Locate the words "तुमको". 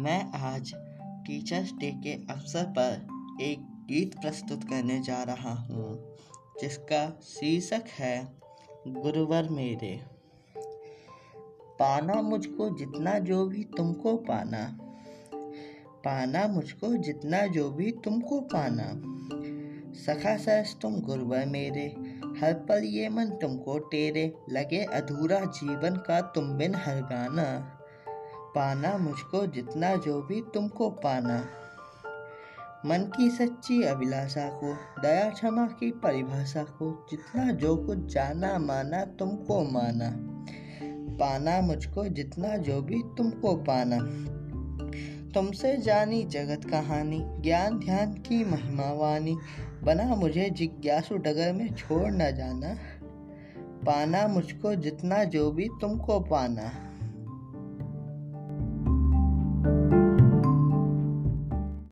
13.64-14.16, 17.92-18.40, 23.26-23.78, 30.54-30.90, 39.04-39.62, 43.18-43.56, 55.80-56.20